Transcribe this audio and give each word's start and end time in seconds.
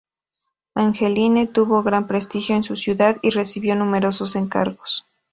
Angelini 0.83 1.45
tuvo 1.45 1.83
gran 1.83 2.07
prestigio 2.07 2.55
en 2.55 2.63
su 2.63 2.75
ciudad 2.75 3.17
y 3.21 3.29
recibió 3.29 3.75
numerosos 3.75 4.35
encargos. 4.35 5.05